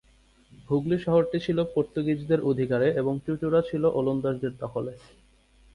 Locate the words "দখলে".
4.59-4.93